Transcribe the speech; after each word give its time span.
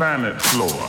planet 0.00 0.40
floor. 0.40 0.79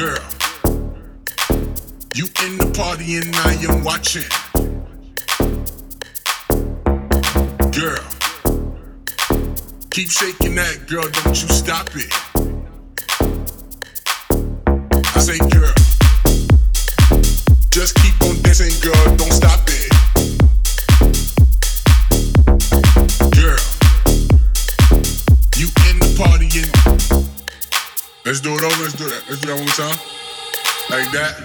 Girl, 0.00 0.16
you 2.14 2.24
in 2.46 2.56
the 2.56 2.72
party 2.74 3.16
and 3.16 3.36
I 3.36 3.52
am 3.68 3.84
watching. 3.84 4.24
Girl, 7.70 8.00
keep 9.90 10.08
shaking 10.10 10.54
that 10.54 10.86
girl, 10.88 11.02
don't 11.02 11.42
you 11.42 11.48
stop 11.50 11.90
it. 11.96 12.10
I 15.04 15.20
say, 15.20 15.36
girl, 15.50 15.74
just 17.68 17.94
keep 17.96 18.22
on 18.22 18.40
dancing, 18.40 18.72
girl, 18.80 19.16
don't 19.18 19.32
stop 19.34 19.68
it. 19.68 19.79
Let's 29.30 29.42
do 29.42 29.46
that 29.46 29.54
one 29.54 29.64
more 29.64 29.74
time. 29.78 29.94
Like 30.90 31.12
that. 31.12 31.38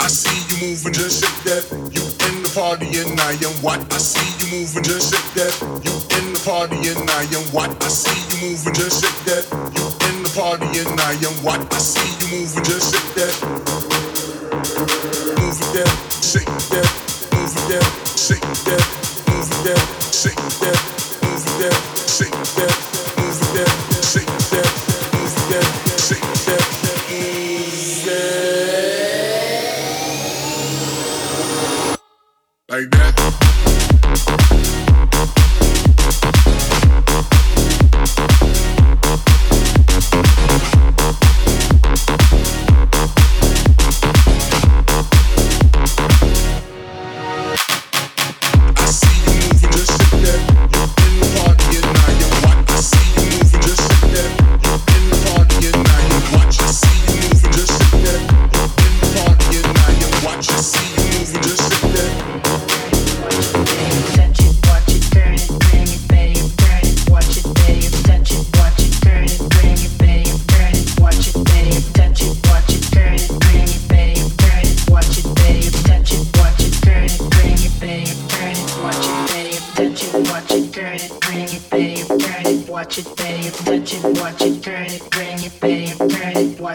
I 0.00 0.06
see 0.08 0.36
you 0.52 0.68
moving, 0.68 0.92
just 0.92 1.24
shake 1.24 1.44
that. 1.48 1.64
You 1.96 2.04
in 2.28 2.42
the 2.42 2.52
party 2.54 2.92
and 3.00 3.18
I 3.22 3.32
am 3.40 3.56
what 3.64 3.80
I 3.90 3.96
see 3.96 4.20
you 4.36 4.60
moving, 4.60 4.82
just 4.82 5.14
shake 5.14 5.32
that. 5.32 5.56
You 5.80 5.96
in 6.20 6.34
the 6.34 6.42
party 6.44 6.76
and 6.92 7.08
I 7.08 7.24
am 7.32 7.48
what 7.48 7.72
I 7.82 7.88
see 7.88 8.12
you 8.36 8.50
moving, 8.52 8.74
just 8.74 9.00
shake 9.00 9.16
that. 9.32 9.48
You 9.48 9.88
in 10.12 10.22
the 10.24 10.32
party 10.36 10.68
and 10.76 11.00
I 11.00 11.11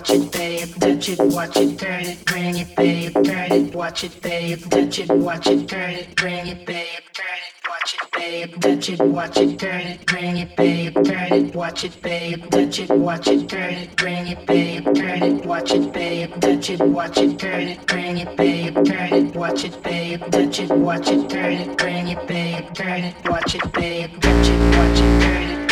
watch 0.08 0.20
it, 0.20 0.32
pay 0.32 0.56
it, 0.62 0.80
touch 0.80 1.10
it, 1.10 1.20
watch 1.20 1.58
it, 1.58 1.80
turn 1.80 2.06
it, 2.06 2.26
bring 2.26 2.58
it, 2.58 2.76
pay 2.76 3.06
it, 3.06 3.14
turn 3.14 3.52
it, 3.52 3.76
watch 3.76 4.04
it, 4.04 4.22
pay 4.22 4.52
it, 4.52 4.72
touch 4.72 5.00
it, 5.00 5.10
watch 5.10 5.48
it, 5.48 5.68
turn 5.68 5.90
it, 5.92 6.16
bring 6.16 6.48
it, 6.48 6.66
pay 6.66 6.82
it, 6.82 7.04
turn 7.14 7.26
it, 7.28 7.70
watch 7.70 7.94
it, 7.94 8.12
pay 8.12 8.44
it, 8.44 8.62
touch 8.62 8.90
it, 8.90 9.00
watch 9.00 9.38
it, 9.38 9.60
turn 9.60 9.82
it, 9.82 10.06
bring 10.06 10.38
it, 10.38 10.56
pay 10.56 10.86
it, 10.88 10.94
turn 10.94 11.34
it, 11.34 11.56
watch 11.56 11.84
it, 11.84 12.02
pay 12.02 12.34
it, 12.34 12.52
touch 12.52 12.80
it, 12.80 12.90
watch 12.90 13.28
it, 13.28 13.50
turn 13.50 13.74
it, 13.74 13.96
bring 13.98 14.28
it, 14.28 14.48
pay 14.48 14.78
it, 14.78 14.96
turn 14.96 15.24
it, 15.24 15.46
watch 15.46 15.72
it, 15.72 15.94
pay 15.94 16.24
it, 16.24 16.42
touch 16.42 16.70
it, 16.70 16.80
watch 16.80 17.18
it, 17.18 17.40
turn 17.40 17.62
it, 17.68 17.88
bring 17.88 18.18
it, 18.18 18.38
pay 18.38 18.66
it, 18.68 18.86
turn 18.86 19.14
it, 19.14 19.36
watch 19.36 19.64
it, 19.66 19.84
pay 19.84 20.14
it, 20.14 20.32
touch 20.32 20.60
it, 20.60 20.70
watch 20.70 21.10
it, 21.10 21.30
turn 21.30 21.54
it, 21.54 21.78
bring 21.78 22.08
it, 22.08 22.28
pay 22.28 22.54
it, 22.56 22.76
turn 22.76 23.04
it, 23.04 23.16
watch 23.30 23.56
it, 23.56 23.74
pay 23.74 24.04
it, 24.04 24.22
touch 24.22 24.48
it, 24.48 24.78
watch 24.78 25.00
it, 25.00 25.22
turn 25.22 25.62
it. 25.62 25.67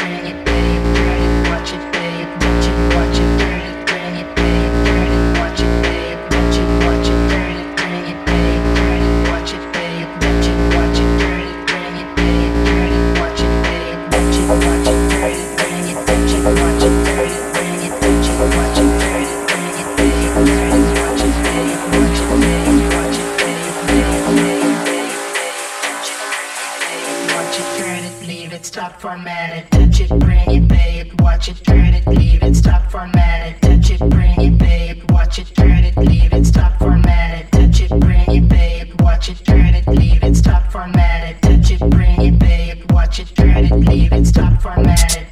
stop, 28.99 29.11
format 29.11 29.57
it, 29.57 29.71
touch 29.71 30.01
it, 30.01 30.19
bring 30.19 30.49
it, 30.49 30.67
babe, 30.67 31.21
watch 31.21 31.49
it, 31.49 31.63
turn 31.63 31.93
it, 31.93 32.07
leave 32.07 32.41
it, 32.43 32.55
stop, 32.55 32.89
format 32.89 33.47
it, 33.47 33.61
touch 33.61 33.91
it, 33.91 34.09
bring 34.09 34.39
it, 34.39 34.57
babe, 34.57 35.11
watch 35.11 35.39
it, 35.39 35.47
turn 35.55 35.83
it, 35.83 35.97
leave 35.97 36.33
it, 36.33 36.45
stop, 36.45 36.77
format 36.79 37.41
it, 37.41 37.51
touch 37.51 37.81
it, 37.81 37.99
bring 37.99 38.29
it, 38.29 38.47
babe, 38.47 39.01
watch 39.01 39.29
it, 39.29 39.43
turn 39.45 39.75
it, 39.75 39.87
leave 39.87 40.23
it, 40.23 40.35
stop, 40.35 40.71
format 40.71 41.29
it, 41.29 41.41
touch 41.41 41.71
it, 41.71 41.89
bring 41.89 42.21
it, 42.21 42.39
babe, 42.39 42.91
watch 42.91 43.19
it, 43.19 43.27
turn 43.35 43.65
it, 43.65 43.71
leave 43.71 44.13
it, 44.13 44.25
stop, 44.25 44.61
format 44.61 45.17
it. 45.17 45.24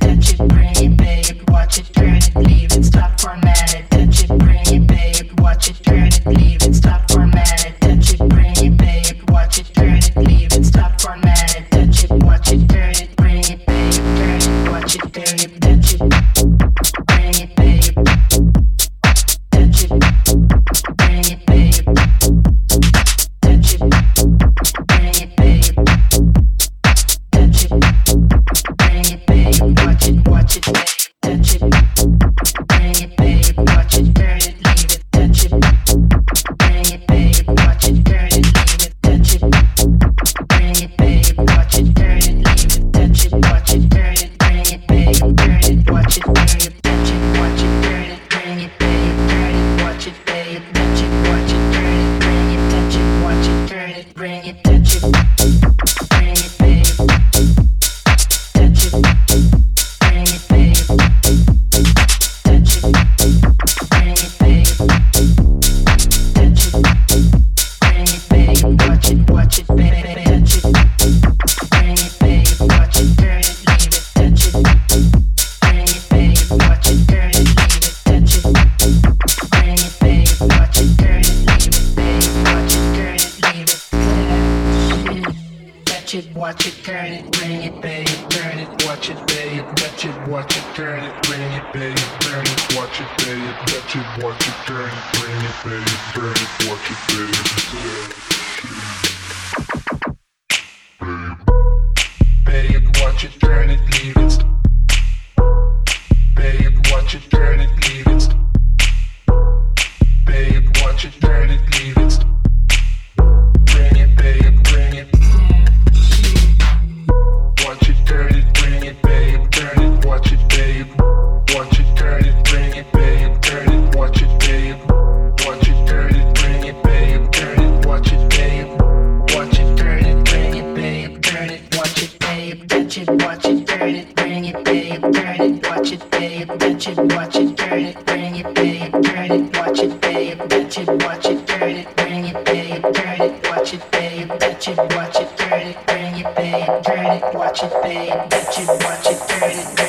it, 142.36 142.84
it, 142.86 142.94
turn 142.94 143.22
it, 143.22 143.50
watch 143.50 143.74
it, 143.74 143.92
bang 143.92 144.20
it, 144.20 144.40
touch 144.40 144.68
it, 144.68 144.78
watch 144.78 145.20
it, 145.20 145.38
turn 145.38 145.62
it, 145.62 145.88
bring 145.88 146.18
it, 146.18 146.36
bang 146.36 146.64
it, 146.64 146.84
turn 146.84 147.06
it, 147.06 147.34
watch 147.36 147.64
it, 147.64 147.72
bang 147.82 148.08
it, 148.08 148.30
touch 148.30 148.60
it, 148.60 148.68
watch 148.68 149.08
it, 149.08 149.30
turn 149.30 149.52
it. 149.52 149.83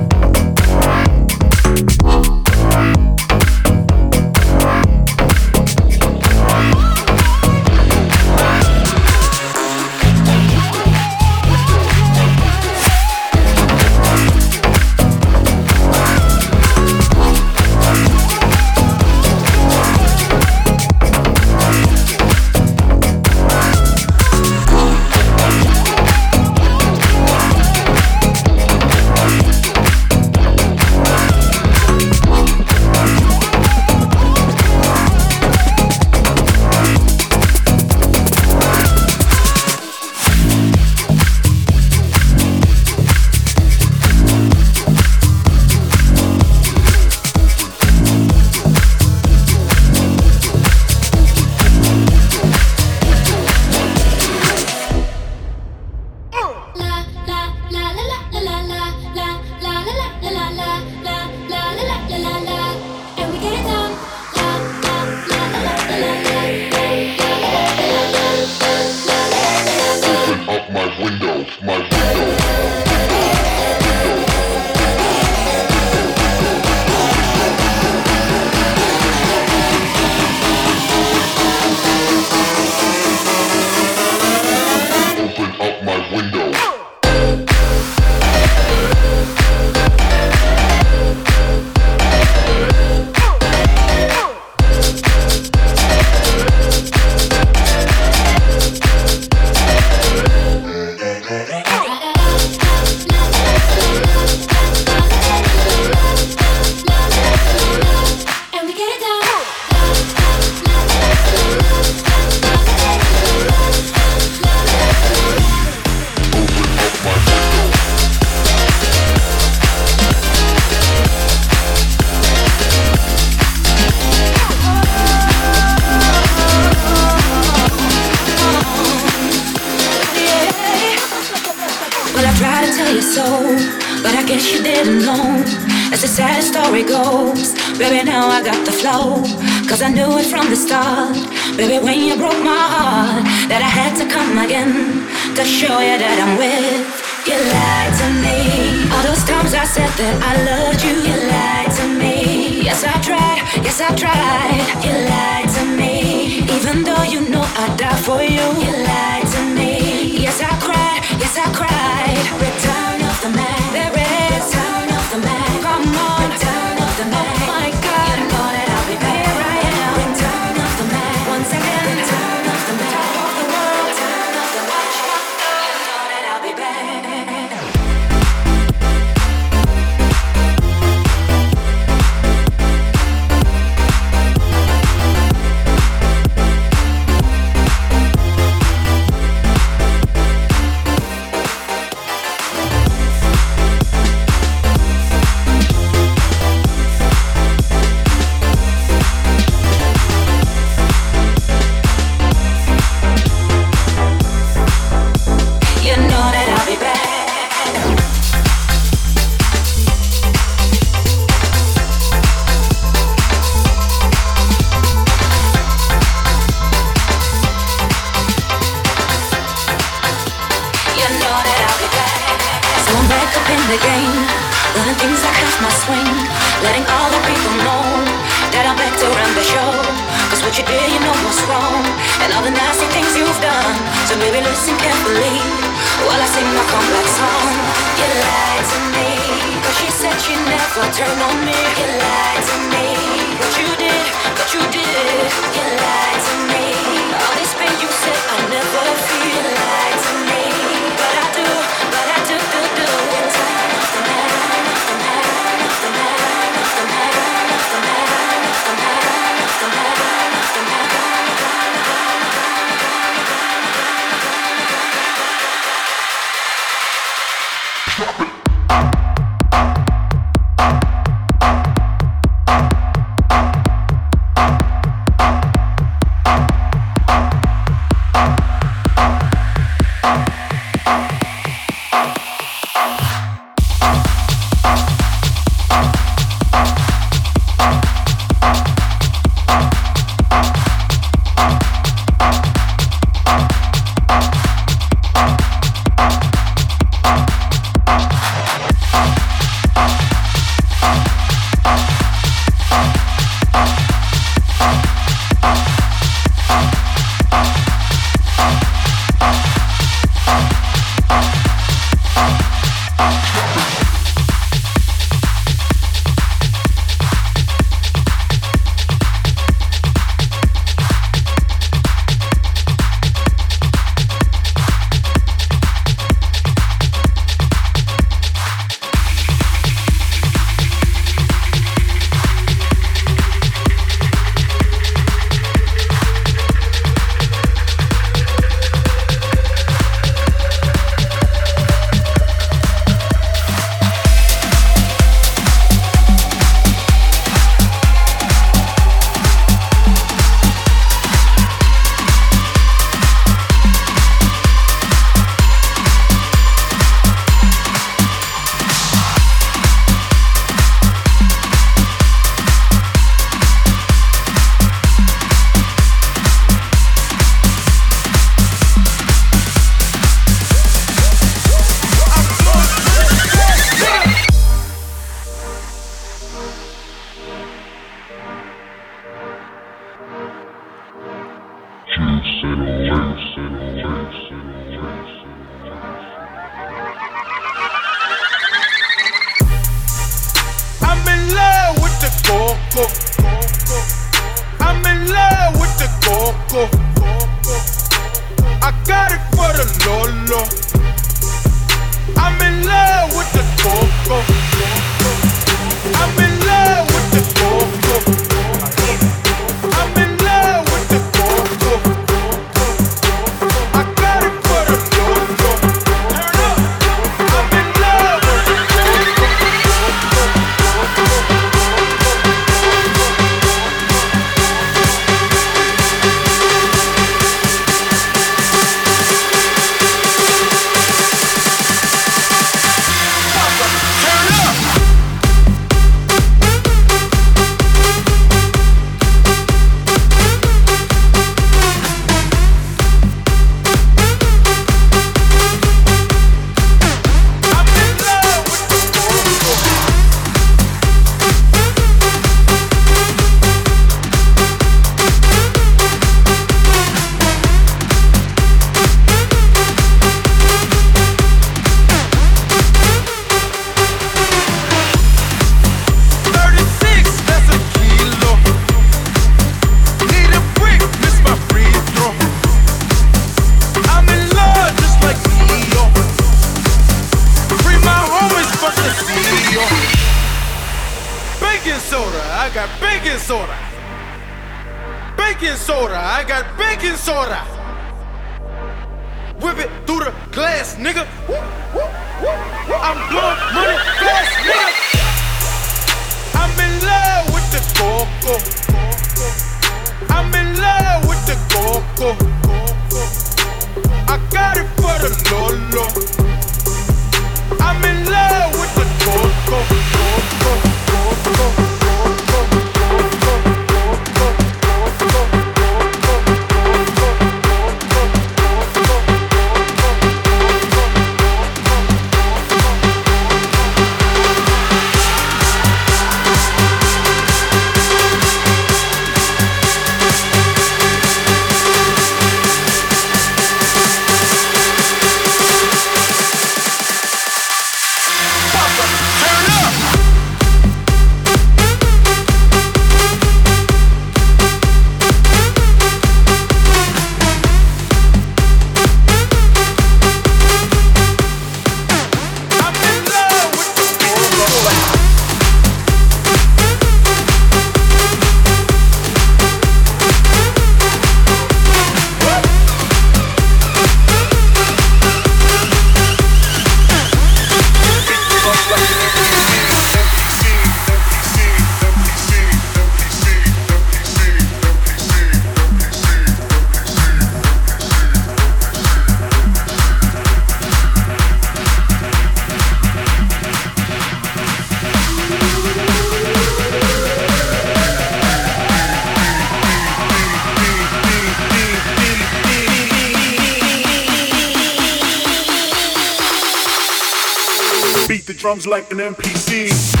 Like 598.67 598.91
an 598.91 598.97
NPC. 598.97 600.00